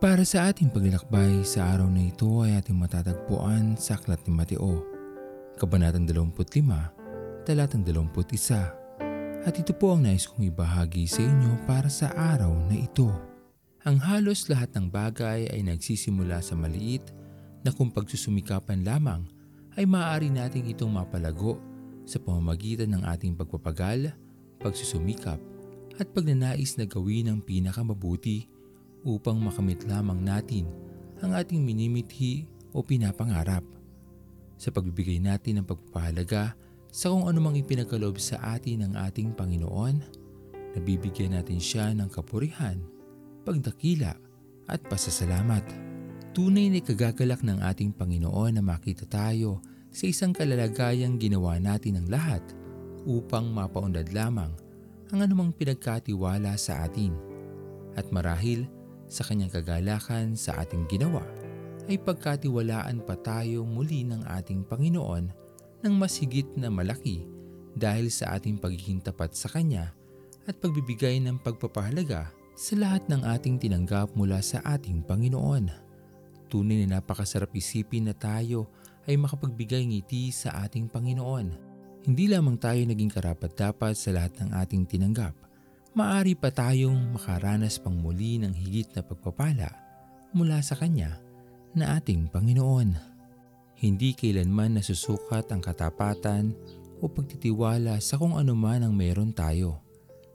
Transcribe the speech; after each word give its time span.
Para 0.00 0.24
sa 0.24 0.48
ating 0.48 0.72
paglalakbay 0.72 1.44
sa 1.44 1.76
araw 1.76 1.84
na 1.92 2.08
ito 2.08 2.40
ay 2.40 2.56
ating 2.56 2.72
matatagpuan 2.72 3.76
sa 3.76 4.00
Aklat 4.00 4.24
ni 4.24 4.32
Mateo, 4.32 4.80
Kabanatang 5.60 6.08
25, 6.08 7.44
Talatang 7.44 7.84
21. 7.84 9.44
At 9.44 9.52
ito 9.60 9.76
po 9.76 9.92
ang 9.92 10.08
nais 10.08 10.24
kong 10.24 10.48
ibahagi 10.48 11.04
sa 11.04 11.20
inyo 11.20 11.68
para 11.68 11.92
sa 11.92 12.16
araw 12.16 12.48
na 12.64 12.80
ito. 12.80 13.12
Ang 13.84 14.00
halos 14.00 14.48
lahat 14.48 14.72
ng 14.72 14.88
bagay 14.88 15.52
ay 15.52 15.60
nagsisimula 15.68 16.40
sa 16.40 16.56
maliit 16.56 17.04
na 17.60 17.68
kung 17.68 17.92
pagsusumikapan 17.92 18.80
lamang 18.80 19.28
ay 19.76 19.84
maaari 19.84 20.32
nating 20.32 20.64
itong 20.72 20.96
mapalago 20.96 21.60
sa 22.08 22.16
pamamagitan 22.16 22.88
ng 22.96 23.04
ating 23.04 23.36
pagpapagal, 23.36 24.16
pagsusumikap 24.64 25.36
at 26.00 26.08
pagnanais 26.16 26.80
na 26.80 26.88
gawin 26.88 27.28
ang 27.28 27.44
pinakamabuti 27.44 28.48
upang 29.04 29.40
makamit 29.40 29.84
lamang 29.88 30.20
natin 30.20 30.68
ang 31.20 31.36
ating 31.36 31.60
minimithi 31.60 32.48
o 32.72 32.80
pinapangarap. 32.80 33.64
Sa 34.60 34.68
pagbibigay 34.68 35.20
natin 35.20 35.60
ng 35.60 35.66
pagpapahalaga 35.66 36.52
sa 36.90 37.06
kung 37.08 37.30
anumang 37.30 37.56
ipinagkaloob 37.56 38.18
sa 38.18 38.58
atin 38.58 38.84
ng 38.84 38.92
ating 38.98 39.32
Panginoon, 39.38 40.02
nabibigyan 40.76 41.38
natin 41.38 41.62
siya 41.62 41.94
ng 41.94 42.10
kapurihan, 42.10 42.76
pagdakila 43.46 44.12
at 44.68 44.80
pasasalamat. 44.90 45.64
Tunay 46.30 46.70
na 46.70 46.82
kagagalak 46.82 47.42
ng 47.42 47.58
ating 47.62 47.90
Panginoon 47.94 48.58
na 48.58 48.62
makita 48.62 49.06
tayo 49.06 49.62
sa 49.90 50.06
isang 50.06 50.30
kalalagayang 50.30 51.18
ginawa 51.18 51.58
natin 51.58 51.98
ng 51.98 52.06
lahat 52.06 52.42
upang 53.06 53.50
mapaundad 53.50 54.06
lamang 54.14 54.54
ang 55.10 55.18
anumang 55.26 55.50
pinagkatiwala 55.50 56.54
sa 56.54 56.86
atin. 56.86 57.10
At 57.98 58.14
marahil, 58.14 58.70
sa 59.10 59.26
kanyang 59.26 59.50
kagalakan 59.50 60.38
sa 60.38 60.62
ating 60.62 60.86
ginawa, 60.86 61.26
ay 61.90 61.98
pagkatiwalaan 61.98 63.02
pa 63.02 63.18
tayo 63.18 63.66
muli 63.66 64.06
ng 64.06 64.22
ating 64.30 64.62
Panginoon 64.62 65.24
ng 65.82 65.94
mas 65.98 66.14
higit 66.22 66.46
na 66.54 66.70
malaki 66.70 67.26
dahil 67.74 68.06
sa 68.06 68.38
ating 68.38 68.62
pagiging 68.62 69.02
tapat 69.02 69.34
sa 69.34 69.50
Kanya 69.50 69.90
at 70.46 70.54
pagbibigay 70.62 71.18
ng 71.18 71.42
pagpapahalaga 71.42 72.30
sa 72.54 72.74
lahat 72.78 73.02
ng 73.10 73.26
ating 73.26 73.56
tinanggap 73.58 74.14
mula 74.14 74.38
sa 74.44 74.62
ating 74.62 75.02
Panginoon. 75.02 75.72
Tunay 76.50 76.86
na 76.86 76.98
napakasarap 76.98 77.50
isipin 77.54 78.10
na 78.10 78.14
tayo 78.14 78.70
ay 79.08 79.16
makapagbigay 79.16 79.86
ngiti 79.86 80.30
sa 80.30 80.62
ating 80.66 80.90
Panginoon. 80.90 81.70
Hindi 82.04 82.30
lamang 82.30 82.58
tayo 82.58 82.80
naging 82.84 83.12
karapat-dapat 83.12 83.94
sa 83.96 84.10
lahat 84.14 84.38
ng 84.40 84.50
ating 84.56 84.84
tinanggap, 84.88 85.34
maari 85.90 86.38
pa 86.38 86.54
tayong 86.54 87.18
makaranas 87.18 87.82
pang 87.82 87.98
muli 87.98 88.38
ng 88.38 88.54
higit 88.54 88.94
na 88.94 89.02
pagpapala 89.02 89.70
mula 90.30 90.62
sa 90.62 90.78
Kanya 90.78 91.18
na 91.74 91.98
ating 91.98 92.30
Panginoon. 92.30 92.94
Hindi 93.80 94.14
kailanman 94.14 94.78
nasusukat 94.78 95.50
ang 95.50 95.58
katapatan 95.58 96.54
o 97.02 97.10
pagtitiwala 97.10 97.98
sa 97.98 98.20
kung 98.20 98.38
ano 98.38 98.54
man 98.54 98.86
ang 98.86 98.94
meron 98.94 99.34
tayo. 99.34 99.82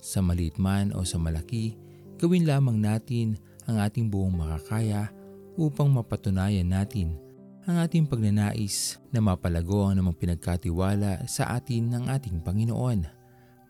Sa 0.00 0.24
maliit 0.24 0.56
man 0.56 0.94
o 0.96 1.04
sa 1.04 1.20
malaki, 1.20 1.76
gawin 2.16 2.48
lamang 2.48 2.80
natin 2.80 3.36
ang 3.68 3.82
ating 3.82 4.08
buong 4.08 4.32
makakaya 4.32 5.12
upang 5.58 5.92
mapatunayan 5.92 6.70
natin 6.70 7.18
ang 7.62 7.78
ating 7.78 8.08
pagnanais 8.10 8.98
na 9.14 9.22
mapalago 9.22 9.86
ang 9.86 9.94
namang 10.00 10.18
pinagkatiwala 10.18 11.22
sa 11.30 11.54
atin 11.54 11.94
ng 11.94 12.04
ating 12.10 12.42
Panginoon 12.42 13.21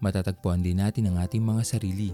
matatagpuan 0.03 0.61
din 0.61 0.83
natin 0.83 1.09
ang 1.09 1.23
ating 1.23 1.41
mga 1.41 1.63
sarili 1.63 2.11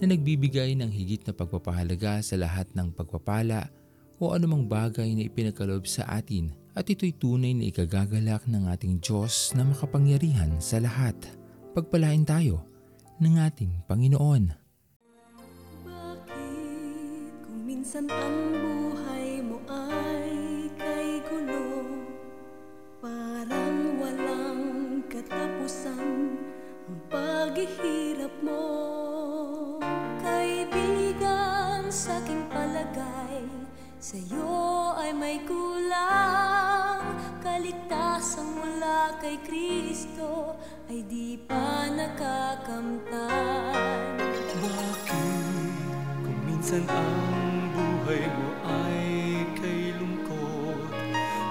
na 0.00 0.12
nagbibigay 0.12 0.76
ng 0.76 0.92
higit 0.92 1.24
na 1.24 1.32
pagpapahalaga 1.32 2.20
sa 2.20 2.36
lahat 2.36 2.68
ng 2.76 2.92
pagpapala 2.92 3.72
o 4.20 4.36
anumang 4.36 4.68
bagay 4.68 5.16
na 5.16 5.24
ipinagkaloob 5.24 5.88
sa 5.88 6.04
atin 6.08 6.52
at 6.76 6.84
ito'y 6.84 7.16
tunay 7.16 7.56
na 7.56 7.72
ikagagalak 7.72 8.44
ng 8.44 8.68
ating 8.68 9.00
Diyos 9.00 9.56
na 9.56 9.64
makapangyarihan 9.64 10.60
sa 10.60 10.78
lahat. 10.78 11.16
Pagpalain 11.72 12.22
tayo 12.28 12.62
ng 13.18 13.34
ating 13.40 13.72
Panginoon. 13.88 14.44
Bakit 15.88 17.32
kung 17.48 17.60
minsan 17.64 18.04
ang 18.12 18.38
buhay 18.60 19.40
mo 19.44 19.58
ay 19.68 20.68
kay 20.76 21.20
gulo 21.28 21.88
Parang 23.00 23.78
walang 24.00 25.00
katapusan 25.08 26.49
paghihirap 27.10 28.34
mo. 28.42 28.66
Kaibigan 30.20 31.88
sa 31.88 32.20
aking 32.22 32.46
palagay 32.52 33.44
Sa'yo 34.00 34.96
ay 34.96 35.12
may 35.12 35.44
kulang. 35.44 37.20
Kaligtasan 37.44 38.48
mula 38.56 39.12
kay 39.20 39.36
Kristo 39.44 40.56
Ay 40.88 41.04
di 41.04 41.36
pa 41.36 41.88
nakakamtan. 41.92 43.76
Bakit? 44.56 45.44
Kung 46.24 46.40
minsan 46.48 46.84
ang 46.88 47.76
buhay 47.76 48.24
mo 48.24 48.48
ay 48.64 49.44
kay 49.60 49.92
lungkot 50.00 50.88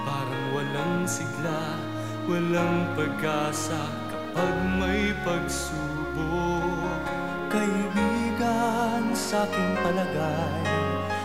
Parang 0.02 0.44
walang 0.54 1.06
sigla, 1.06 1.78
walang 2.26 2.98
pag-asa 2.98 4.09
kapag 4.30 4.54
may 4.78 5.10
pagsubok 5.26 7.02
Kaibigan 7.50 9.10
sa 9.10 9.42
aking 9.42 9.74
palagay 9.82 10.62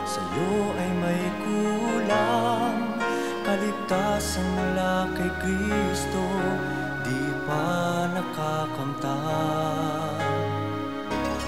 Sa'yo 0.09 0.73
ay 0.73 0.91
may 1.01 1.23
kulang. 1.45 2.97
Kaligtasan 3.45 4.45
mula 4.57 5.05
kay 5.13 5.29
Kristo 5.38 6.25
Di 7.05 7.29
pa 7.45 8.09
nakakamtan 8.09 9.13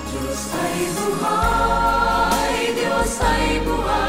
Diyos 0.07 0.49
ay 0.53 0.77
buhay, 0.97 2.73
Diyos 2.73 3.17
ay 3.21 3.61
buhay, 3.65 4.06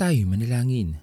Tayo 0.00 0.24
manalangin. 0.24 0.96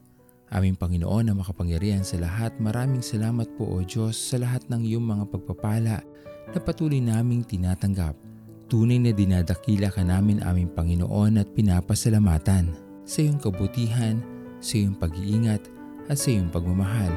Aming 0.49 0.73
Panginoon 0.73 1.29
na 1.29 1.37
makapangyarihan 1.37 2.01
sa 2.01 2.17
lahat, 2.17 2.57
maraming 2.57 3.05
salamat 3.05 3.45
po 3.53 3.69
o 3.69 3.85
Diyos 3.85 4.17
sa 4.17 4.41
lahat 4.41 4.65
ng 4.73 4.89
iyong 4.89 5.05
mga 5.05 5.29
pagpapala 5.37 6.01
na 6.49 6.57
patuloy 6.57 6.97
naming 6.97 7.45
tinatanggap. 7.45 8.17
Tunay 8.65 8.97
na 8.97 9.13
dinadakila 9.13 9.93
ka 9.93 10.01
namin 10.01 10.41
aming 10.41 10.73
Panginoon 10.73 11.37
at 11.37 11.45
pinapasalamatan 11.53 12.73
sa 13.05 13.17
iyong 13.21 13.37
kabutihan, 13.37 14.17
sa 14.65 14.81
iyong 14.81 14.97
pag-iingat 14.97 15.61
at 16.09 16.17
sa 16.17 16.33
iyong 16.33 16.49
pagmamahal. 16.49 17.13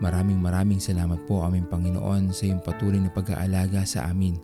Maraming 0.00 0.40
maraming 0.40 0.80
salamat 0.80 1.20
po 1.28 1.44
aming 1.44 1.68
Panginoon 1.68 2.32
sa 2.32 2.48
iyong 2.48 2.64
patuloy 2.64 2.96
na 2.96 3.12
pag-aalaga 3.12 3.84
sa 3.84 4.08
amin, 4.08 4.40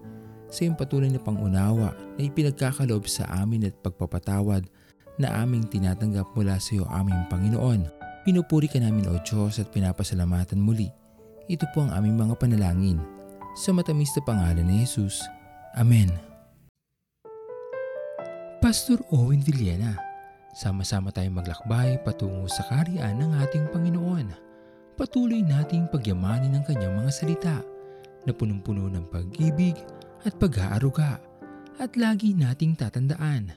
sa 0.53 0.69
iyong 0.69 0.77
patuloy 0.77 1.09
na 1.09 1.25
pangunawa 1.25 1.97
na 1.97 2.21
ipinagkakaloob 2.21 3.09
sa 3.09 3.25
amin 3.41 3.65
at 3.65 3.81
pagpapatawad 3.81 4.69
na 5.17 5.43
aming 5.43 5.67
tinatanggap 5.67 6.31
mula 6.37 6.61
sa 6.61 6.77
iyo 6.77 6.85
aming 6.93 7.27
Panginoon. 7.27 7.89
Pinupuri 8.23 8.69
ka 8.69 8.79
namin 8.79 9.09
o 9.09 9.17
Diyos 9.25 9.59
at 9.59 9.73
pinapasalamatan 9.73 10.61
muli. 10.61 10.93
Ito 11.51 11.67
po 11.73 11.83
ang 11.83 11.91
aming 11.97 12.21
mga 12.21 12.35
panalangin. 12.39 13.01
Sa 13.59 13.75
matamis 13.75 14.15
na 14.15 14.23
pangalan 14.23 14.63
ni 14.69 14.87
Jesus. 14.87 15.25
Amen. 15.75 16.13
Pastor 18.61 19.01
Owen 19.11 19.41
Villena, 19.43 19.97
sama-sama 20.53 21.09
tayong 21.11 21.41
maglakbay 21.41 21.99
patungo 22.05 22.45
sa 22.47 22.63
kariyan 22.69 23.19
ng 23.19 23.33
ating 23.43 23.67
Panginoon. 23.73 24.31
Patuloy 25.01 25.41
nating 25.41 25.89
pagyamanin 25.89 26.55
ang 26.55 26.65
kanyang 26.69 26.93
mga 26.93 27.11
salita 27.11 27.57
na 28.29 28.33
punong-puno 28.37 28.93
ng 28.93 29.09
pag-ibig 29.09 29.81
at 30.29 30.37
pag-aaruga. 30.37 31.17
At 31.81 31.97
lagi 31.97 32.37
nating 32.37 32.77
tatandaan 32.77 33.57